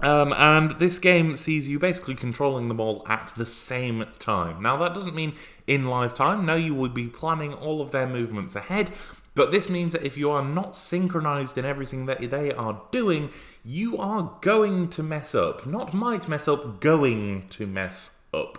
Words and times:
Um, 0.00 0.34
and 0.34 0.72
this 0.72 0.98
game 0.98 1.36
sees 1.36 1.68
you 1.68 1.78
basically 1.78 2.14
controlling 2.14 2.68
them 2.68 2.80
all 2.80 3.02
at 3.08 3.32
the 3.36 3.46
same 3.46 4.04
time. 4.18 4.62
Now, 4.62 4.76
that 4.78 4.94
doesn't 4.94 5.14
mean 5.14 5.34
in 5.66 5.86
live 5.86 6.12
time. 6.12 6.44
No, 6.44 6.54
you 6.54 6.74
will 6.74 6.90
be 6.90 7.06
planning 7.06 7.54
all 7.54 7.80
of 7.80 7.92
their 7.92 8.06
movements 8.06 8.54
ahead. 8.54 8.90
But 9.34 9.50
this 9.50 9.68
means 9.68 9.92
that 9.92 10.04
if 10.04 10.16
you 10.16 10.30
are 10.30 10.44
not 10.44 10.76
synchronized 10.76 11.58
in 11.58 11.64
everything 11.64 12.06
that 12.06 12.30
they 12.30 12.52
are 12.52 12.82
doing, 12.90 13.30
you 13.64 13.98
are 13.98 14.32
going 14.40 14.88
to 14.90 15.02
mess 15.02 15.34
up. 15.34 15.66
Not 15.66 15.92
might 15.92 16.28
mess 16.28 16.48
up, 16.48 16.80
going 16.80 17.48
to 17.50 17.66
mess 17.66 18.10
up 18.32 18.58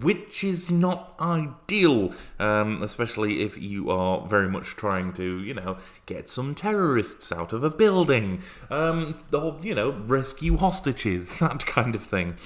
which 0.00 0.44
is 0.44 0.70
not 0.70 1.14
ideal, 1.20 2.12
um, 2.38 2.82
especially 2.82 3.42
if 3.42 3.58
you 3.58 3.90
are 3.90 4.26
very 4.26 4.48
much 4.48 4.68
trying 4.76 5.12
to, 5.14 5.40
you 5.40 5.54
know, 5.54 5.78
get 6.06 6.28
some 6.28 6.54
terrorists 6.54 7.32
out 7.32 7.52
of 7.52 7.64
a 7.64 7.70
building, 7.70 8.40
um, 8.70 9.16
or, 9.32 9.58
you 9.62 9.74
know, 9.74 9.90
rescue 9.90 10.56
hostages, 10.56 11.38
that 11.40 11.66
kind 11.66 11.94
of 11.94 12.02
thing. 12.02 12.36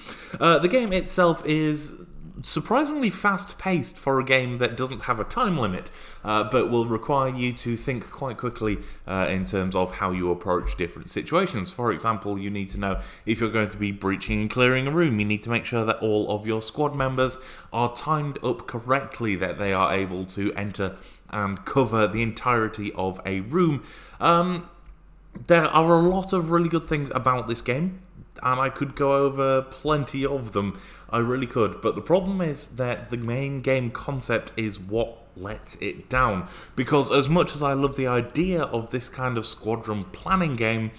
Uh, 0.41 0.58
the 0.58 0.69
game 0.69 0.92
itself 0.92 1.45
is 1.47 2.03
surprisingly 2.43 3.11
fast 3.11 3.59
paced 3.59 3.97
for 3.97 4.21
a 4.21 4.25
game 4.25 4.59
that 4.59 4.77
doesn't 4.77 5.03
have 5.03 5.21
a 5.21 5.25
time 5.25 5.59
limit, 5.59 5.91
uh, 6.25 6.45
but 6.45 6.71
will 6.71 6.87
require 6.87 7.35
you 7.35 7.53
to 7.53 7.77
think 7.77 8.11
quite 8.11 8.39
quickly 8.39 8.79
uh, 9.07 9.27
in 9.29 9.45
terms 9.45 9.75
of 9.75 9.97
how 9.97 10.11
you 10.11 10.31
approach 10.31 10.77
different 10.77 11.11
situations. 11.11 11.70
For 11.70 11.93
example, 11.93 12.39
you 12.39 12.51
need 12.51 12.69
to 12.70 12.79
know 12.79 13.01
if 13.27 13.41
you're 13.41 13.51
going 13.51 13.70
to 13.70 13.77
be 13.77 13.93
breaching 13.93 14.41
and 14.41 14.51
clearing 14.51 14.87
a 14.87 14.91
room, 14.91 15.20
you 15.20 15.27
need 15.27 15.43
to 15.45 15.51
make 15.51 15.65
sure 15.65 15.85
that 15.85 15.97
all 15.97 16.31
of 16.31 16.47
your 16.47 16.63
squad 16.63 16.95
members 16.95 17.39
are 17.73 17.95
timed 17.95 18.39
up 18.45 18.67
correctly, 18.67 19.37
that 19.37 19.59
they 19.59 19.73
are 19.73 19.93
able 19.93 20.25
to 20.27 20.53
enter 20.55 20.97
and 21.31 21.65
cover 21.65 22.07
the 22.07 22.23
entirety 22.23 22.93
of 22.95 23.20
a 23.25 23.41
room. 23.41 23.83
Um, 24.20 24.69
there 25.47 25.65
are 25.65 25.95
a 25.95 26.09
lot 26.09 26.33
of 26.33 26.51
really 26.51 26.69
good 26.69 26.87
things 26.87 27.11
about 27.15 27.48
this 27.48 27.63
game 27.63 28.01
and 28.43 28.61
I 28.61 28.69
could 28.69 28.95
go 28.95 29.15
over 29.15 29.63
plenty 29.63 30.25
of 30.25 30.53
them. 30.53 30.81
I 31.11 31.19
really 31.19 31.47
could. 31.47 31.81
But 31.81 31.95
the 31.95 32.01
problem 32.01 32.41
is 32.41 32.69
that 32.69 33.11
the 33.11 33.17
main 33.17 33.61
game 33.61 33.91
concept 33.91 34.53
is 34.57 34.79
what 34.79 35.19
lets 35.37 35.77
it 35.77 36.09
down. 36.09 36.48
Because 36.77 37.11
as 37.11 37.29
much 37.29 37.55
as 37.55 37.63
I 37.63 37.73
love 37.73 37.97
the 37.97 38.07
idea 38.07 38.63
of 38.63 38.91
this 38.91 39.09
kind 39.09 39.37
of 39.37 39.47
squadron 39.47 40.05
planning 40.13 40.57
game, 40.57 40.92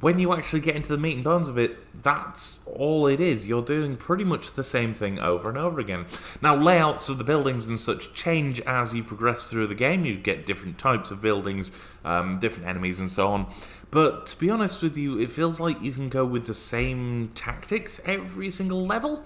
when 0.00 0.18
you 0.18 0.32
actually 0.32 0.60
get 0.60 0.74
into 0.74 0.88
the 0.88 0.98
meat 0.98 1.14
and 1.14 1.24
bones 1.24 1.48
of 1.48 1.58
it, 1.58 1.76
that's 2.02 2.60
all 2.66 3.06
it 3.06 3.20
is. 3.20 3.46
You're 3.46 3.62
doing 3.62 3.96
pretty 3.96 4.24
much 4.24 4.54
the 4.54 4.64
same 4.64 4.94
thing 4.94 5.18
over 5.18 5.48
and 5.48 5.58
over 5.58 5.78
again. 5.78 6.06
Now, 6.40 6.56
layouts 6.56 7.08
of 7.08 7.18
the 7.18 7.24
buildings 7.24 7.66
and 7.66 7.78
such 7.78 8.12
change 8.14 8.60
as 8.62 8.94
you 8.94 9.04
progress 9.04 9.44
through 9.44 9.68
the 9.68 9.74
game. 9.74 10.04
You 10.04 10.16
get 10.16 10.46
different 10.46 10.78
types 10.78 11.10
of 11.10 11.20
buildings, 11.20 11.70
um, 12.04 12.40
different 12.40 12.68
enemies, 12.68 12.98
and 12.98 13.12
so 13.12 13.28
on. 13.28 13.52
But 13.90 14.26
to 14.28 14.38
be 14.38 14.48
honest 14.48 14.82
with 14.82 14.96
you, 14.96 15.18
it 15.18 15.30
feels 15.30 15.60
like 15.60 15.82
you 15.82 15.92
can 15.92 16.08
go 16.08 16.24
with 16.24 16.46
the 16.46 16.54
same 16.54 17.30
tactics 17.34 18.00
every 18.06 18.50
single 18.50 18.86
level. 18.86 19.24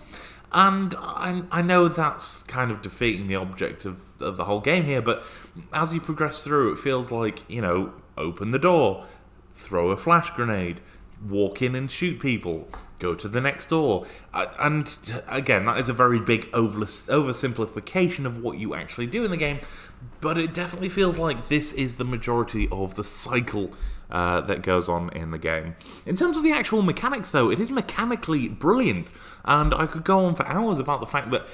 And 0.52 0.94
I, 0.98 1.42
I 1.50 1.62
know 1.62 1.88
that's 1.88 2.42
kind 2.44 2.70
of 2.70 2.82
defeating 2.82 3.28
the 3.28 3.36
object 3.36 3.84
of, 3.84 4.00
of 4.20 4.36
the 4.36 4.44
whole 4.44 4.60
game 4.60 4.84
here, 4.84 5.02
but 5.02 5.24
as 5.72 5.92
you 5.94 6.00
progress 6.00 6.42
through, 6.44 6.72
it 6.72 6.78
feels 6.78 7.10
like, 7.10 7.48
you 7.48 7.60
know, 7.60 7.92
open 8.16 8.50
the 8.50 8.58
door, 8.58 9.04
throw 9.56 9.90
a 9.90 9.96
flash 9.96 10.30
grenade, 10.30 10.80
walk 11.28 11.62
in 11.62 11.74
and 11.74 11.90
shoot 11.90 12.20
people, 12.20 12.68
go 12.98 13.14
to 13.14 13.28
the 13.28 13.40
next 13.40 13.70
door. 13.70 14.06
And 14.32 14.96
again, 15.26 15.64
that 15.66 15.78
is 15.78 15.88
a 15.88 15.92
very 15.92 16.20
big 16.20 16.50
oversimplification 16.52 18.26
of 18.26 18.42
what 18.42 18.58
you 18.58 18.74
actually 18.74 19.06
do 19.06 19.24
in 19.24 19.30
the 19.30 19.36
game, 19.36 19.60
but 20.20 20.38
it 20.38 20.54
definitely 20.54 20.88
feels 20.88 21.18
like 21.18 21.48
this 21.48 21.72
is 21.72 21.96
the 21.96 22.04
majority 22.04 22.68
of 22.70 22.94
the 22.94 23.04
cycle 23.04 23.72
uh, 24.10 24.40
that 24.42 24.62
goes 24.62 24.88
on 24.88 25.10
in 25.10 25.30
the 25.32 25.38
game. 25.38 25.74
In 26.04 26.14
terms 26.14 26.36
of 26.36 26.42
the 26.44 26.52
actual 26.52 26.82
mechanics, 26.82 27.30
though, 27.30 27.50
it 27.50 27.58
is 27.58 27.70
mechanically 27.70 28.48
brilliant, 28.48 29.10
and 29.44 29.74
I 29.74 29.86
could 29.86 30.04
go 30.04 30.24
on 30.24 30.36
for 30.36 30.46
hours 30.46 30.78
about 30.78 31.00
the 31.00 31.06
fact 31.06 31.30
that 31.32 31.46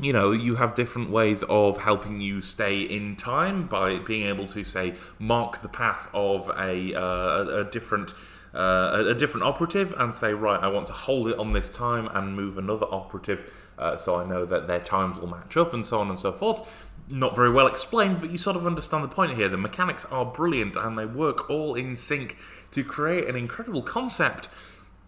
you 0.00 0.12
know, 0.12 0.32
you 0.32 0.56
have 0.56 0.74
different 0.74 1.10
ways 1.10 1.42
of 1.48 1.78
helping 1.78 2.20
you 2.20 2.42
stay 2.42 2.80
in 2.80 3.16
time 3.16 3.66
by 3.66 3.98
being 3.98 4.26
able 4.26 4.46
to, 4.48 4.64
say, 4.64 4.94
mark 5.18 5.62
the 5.62 5.68
path 5.68 6.08
of 6.12 6.50
a, 6.58 6.94
uh, 6.94 7.60
a 7.60 7.64
different. 7.64 8.14
Uh, 8.54 9.06
a, 9.08 9.14
different 9.14 9.44
operative 9.44 9.92
and 9.98 10.14
say, 10.14 10.32
right, 10.32 10.62
I 10.62 10.68
want 10.68 10.86
to 10.86 10.92
hold 10.92 11.26
it 11.26 11.36
on 11.40 11.54
this 11.54 11.68
time 11.68 12.08
and 12.14 12.36
move 12.36 12.56
another 12.56 12.86
operative 12.88 13.52
uh, 13.80 13.96
so 13.96 14.14
I 14.14 14.24
know 14.24 14.44
that 14.44 14.68
their 14.68 14.78
times 14.78 15.18
will 15.18 15.26
match 15.26 15.56
up 15.56 15.74
and 15.74 15.84
so 15.84 15.98
on 15.98 16.08
and 16.08 16.20
so 16.20 16.30
forth 16.30 16.64
not 17.08 17.36
very 17.36 17.50
well 17.50 17.66
explained, 17.66 18.20
but 18.20 18.30
you 18.30 18.38
sort 18.38 18.56
of 18.56 18.66
understand 18.66 19.04
the 19.04 19.08
point 19.08 19.36
here. 19.36 19.48
The 19.48 19.56
mechanics 19.56 20.04
are 20.06 20.24
brilliant 20.24 20.76
and 20.76 20.98
they 20.98 21.06
work 21.06 21.50
all 21.50 21.74
in 21.74 21.96
sync 21.96 22.36
to 22.70 22.82
create 22.82 23.28
an 23.28 23.36
incredible 23.36 23.82
concept, 23.82 24.48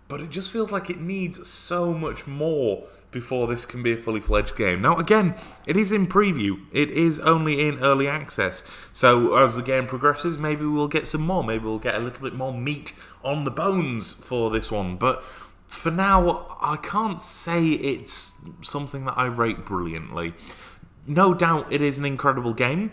but 0.08 0.20
it 0.20 0.30
just 0.30 0.52
feels 0.52 0.70
like 0.70 0.90
it 0.90 1.00
needs 1.00 1.48
so 1.48 1.94
much 1.94 2.26
more 2.26 2.86
before 3.10 3.46
this 3.46 3.64
can 3.64 3.82
be 3.82 3.92
a 3.92 3.96
fully 3.96 4.20
fledged 4.20 4.56
game. 4.56 4.82
Now, 4.82 4.96
again, 4.96 5.34
it 5.66 5.76
is 5.76 5.92
in 5.92 6.06
preview, 6.06 6.66
it 6.72 6.90
is 6.90 7.18
only 7.20 7.66
in 7.66 7.78
early 7.78 8.08
access, 8.08 8.64
so 8.92 9.36
as 9.36 9.56
the 9.56 9.62
game 9.62 9.86
progresses, 9.86 10.38
maybe 10.38 10.66
we'll 10.66 10.88
get 10.88 11.06
some 11.06 11.22
more, 11.22 11.42
maybe 11.42 11.64
we'll 11.64 11.78
get 11.78 11.94
a 11.94 12.00
little 12.00 12.22
bit 12.22 12.34
more 12.34 12.52
meat 12.52 12.92
on 13.24 13.44
the 13.44 13.50
bones 13.50 14.14
for 14.14 14.50
this 14.50 14.70
one, 14.70 14.96
but 14.96 15.22
for 15.66 15.90
now, 15.90 16.56
I 16.60 16.76
can't 16.76 17.20
say 17.20 17.68
it's 17.70 18.32
something 18.62 19.04
that 19.04 19.18
I 19.18 19.26
rate 19.26 19.64
brilliantly. 19.64 20.34
No 21.06 21.34
doubt 21.34 21.72
it 21.72 21.82
is 21.82 21.98
an 21.98 22.04
incredible 22.04 22.54
game, 22.54 22.92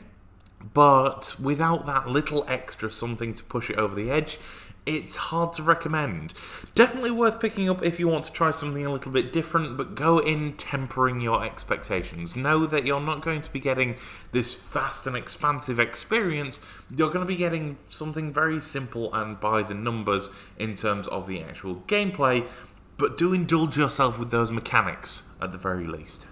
but 0.73 1.35
without 1.39 1.85
that 1.85 2.07
little 2.07 2.45
extra 2.47 2.91
something 2.91 3.33
to 3.33 3.43
push 3.43 3.69
it 3.69 3.77
over 3.77 3.95
the 3.95 4.09
edge, 4.09 4.37
it's 4.85 5.15
hard 5.15 5.53
to 5.53 5.63
recommend. 5.63 6.33
Definitely 6.75 7.11
worth 7.11 7.39
picking 7.39 7.69
up 7.69 7.83
if 7.83 7.99
you 7.99 8.07
want 8.07 8.25
to 8.25 8.31
try 8.31 8.51
something 8.51 8.85
a 8.85 8.91
little 8.91 9.11
bit 9.11 9.31
different, 9.31 9.77
but 9.77 9.95
go 9.95 10.19
in 10.19 10.53
tempering 10.53 11.21
your 11.21 11.43
expectations. 11.43 12.35
Know 12.35 12.65
that 12.65 12.85
you're 12.85 12.99
not 12.99 13.21
going 13.21 13.41
to 13.41 13.51
be 13.51 13.59
getting 13.59 13.95
this 14.31 14.53
vast 14.55 15.07
and 15.07 15.15
expansive 15.15 15.79
experience, 15.79 16.59
you're 16.93 17.09
going 17.09 17.25
to 17.25 17.25
be 17.25 17.35
getting 17.35 17.77
something 17.89 18.33
very 18.33 18.59
simple 18.59 19.13
and 19.13 19.39
by 19.39 19.63
the 19.63 19.73
numbers 19.73 20.29
in 20.57 20.75
terms 20.75 21.07
of 21.07 21.27
the 21.27 21.41
actual 21.41 21.75
gameplay, 21.87 22.45
but 22.97 23.17
do 23.17 23.33
indulge 23.33 23.77
yourself 23.77 24.19
with 24.19 24.31
those 24.31 24.51
mechanics 24.51 25.29
at 25.41 25.51
the 25.51 25.57
very 25.57 25.85
least. 25.85 26.25